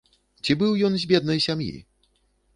Ці 0.43 0.55
быў 0.61 0.71
ён 0.87 0.97
з 1.03 1.11
беднай 1.13 1.45
сям'і? 1.47 1.71